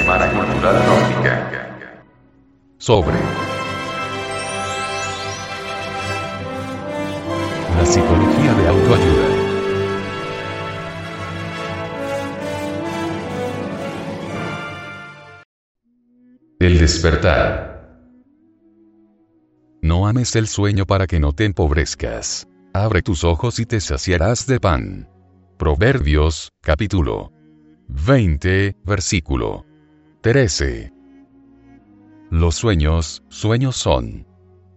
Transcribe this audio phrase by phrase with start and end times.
[0.00, 1.76] Semana Cultural Gnóstica.
[2.78, 3.18] Sobre
[7.76, 9.26] la psicología de autoayuda.
[16.60, 18.00] El despertar.
[19.82, 22.48] No ames el sueño para que no te empobrezcas.
[22.72, 25.10] Abre tus ojos y te saciarás de pan.
[25.58, 27.32] Proverbios, capítulo
[27.88, 29.69] 20, versículo
[30.22, 30.92] 13.
[32.30, 34.26] Los sueños, sueños son.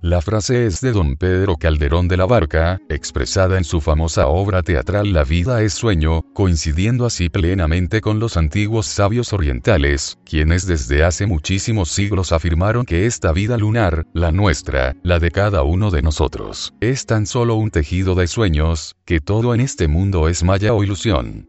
[0.00, 4.64] La frase es de don Pedro Calderón de la Barca, expresada en su famosa obra
[4.64, 11.04] teatral La vida es sueño, coincidiendo así plenamente con los antiguos sabios orientales, quienes desde
[11.04, 16.02] hace muchísimos siglos afirmaron que esta vida lunar, la nuestra, la de cada uno de
[16.02, 20.74] nosotros, es tan solo un tejido de sueños, que todo en este mundo es maya
[20.74, 21.46] o ilusión.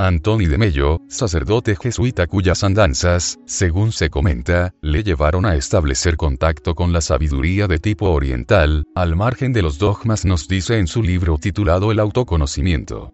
[0.00, 6.76] Antoni de Mello, sacerdote jesuita cuyas andanzas, según se comenta, le llevaron a establecer contacto
[6.76, 11.02] con la sabiduría de tipo oriental, al margen de los dogmas nos dice en su
[11.02, 13.12] libro titulado El autoconocimiento.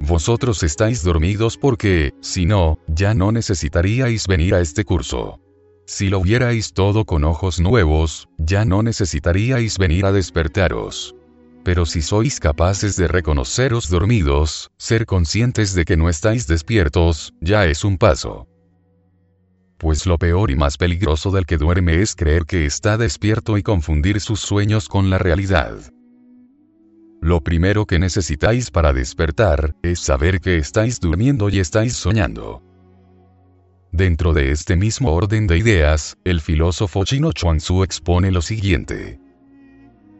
[0.00, 5.40] Vosotros estáis dormidos porque, si no, ya no necesitaríais venir a este curso.
[5.84, 11.14] Si lo vierais todo con ojos nuevos, ya no necesitaríais venir a despertaros
[11.66, 17.66] pero si sois capaces de reconoceros dormidos, ser conscientes de que no estáis despiertos, ya
[17.66, 18.46] es un paso.
[19.76, 23.64] Pues lo peor y más peligroso del que duerme es creer que está despierto y
[23.64, 25.92] confundir sus sueños con la realidad.
[27.20, 32.62] Lo primero que necesitáis para despertar, es saber que estáis durmiendo y estáis soñando.
[33.90, 39.18] Dentro de este mismo orden de ideas, el filósofo chino Chuang-Tzu expone lo siguiente.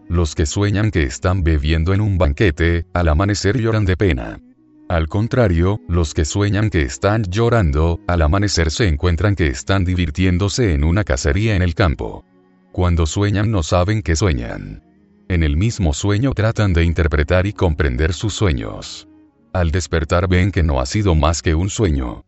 [0.09, 4.41] Los que sueñan que están bebiendo en un banquete, al amanecer lloran de pena.
[4.89, 10.75] Al contrario, los que sueñan que están llorando, al amanecer se encuentran que están divirtiéndose
[10.75, 12.25] en una cacería en el campo.
[12.70, 14.85] Cuando sueñan no saben que sueñan.
[15.29, 19.09] En el mismo sueño tratan de interpretar y comprender sus sueños.
[19.53, 22.25] Al despertar ven que no ha sido más que un sueño.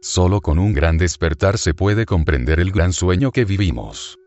[0.00, 4.18] Solo con un gran despertar se puede comprender el gran sueño que vivimos.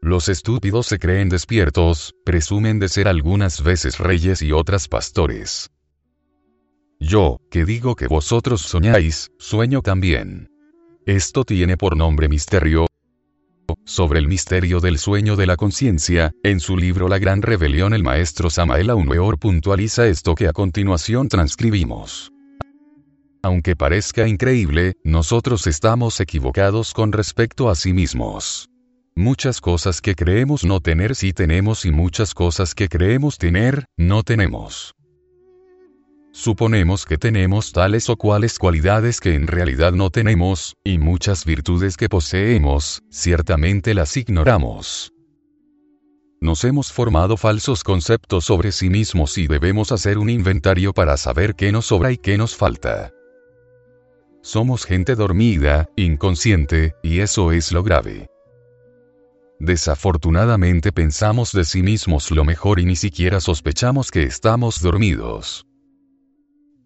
[0.00, 5.70] Los estúpidos se creen despiertos, presumen de ser algunas veces reyes y otras pastores.
[7.00, 10.48] Yo, que digo que vosotros soñáis, sueño también.
[11.04, 12.86] Esto tiene por nombre misterio.
[13.84, 18.02] Sobre el misterio del sueño de la conciencia, en su libro La Gran Rebelión el
[18.02, 22.32] maestro Samael Aumeor puntualiza esto que a continuación transcribimos.
[23.42, 28.68] Aunque parezca increíble, nosotros estamos equivocados con respecto a sí mismos.
[29.18, 34.22] Muchas cosas que creemos no tener sí tenemos y muchas cosas que creemos tener, no
[34.22, 34.94] tenemos.
[36.30, 41.96] Suponemos que tenemos tales o cuales cualidades que en realidad no tenemos, y muchas virtudes
[41.96, 45.12] que poseemos, ciertamente las ignoramos.
[46.40, 51.56] Nos hemos formado falsos conceptos sobre sí mismos y debemos hacer un inventario para saber
[51.56, 53.10] qué nos sobra y qué nos falta.
[54.42, 58.28] Somos gente dormida, inconsciente, y eso es lo grave.
[59.60, 65.66] Desafortunadamente pensamos de sí mismos lo mejor y ni siquiera sospechamos que estamos dormidos.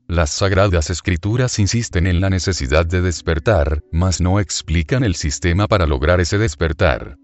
[0.08, 5.86] Las sagradas escrituras insisten en la necesidad de despertar, mas no explican el sistema para
[5.86, 7.16] lograr ese despertar.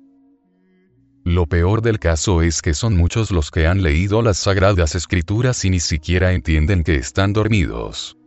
[1.25, 5.65] Lo peor del caso es que son muchos los que han leído las sagradas escrituras
[5.65, 8.18] y ni siquiera entienden que están dormidos.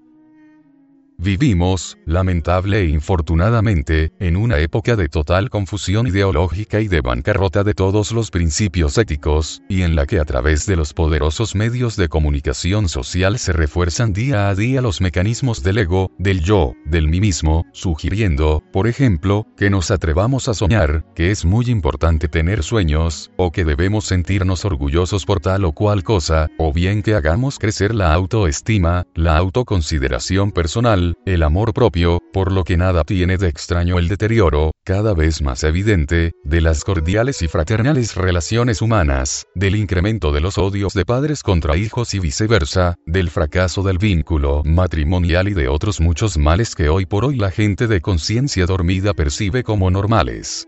[1.23, 7.75] Vivimos, lamentable e infortunadamente, en una época de total confusión ideológica y de bancarrota de
[7.75, 12.09] todos los principios éticos, y en la que a través de los poderosos medios de
[12.09, 17.21] comunicación social se refuerzan día a día los mecanismos del ego, del yo, del mí
[17.21, 23.29] mismo, sugiriendo, por ejemplo, que nos atrevamos a soñar, que es muy importante tener sueños,
[23.37, 27.93] o que debemos sentirnos orgullosos por tal o cual cosa, o bien que hagamos crecer
[27.93, 33.99] la autoestima, la autoconsideración personal, el amor propio, por lo que nada tiene de extraño
[33.99, 40.31] el deterioro, cada vez más evidente, de las cordiales y fraternales relaciones humanas, del incremento
[40.31, 45.53] de los odios de padres contra hijos y viceversa, del fracaso del vínculo matrimonial y
[45.53, 49.91] de otros muchos males que hoy por hoy la gente de conciencia dormida percibe como
[49.91, 50.67] normales.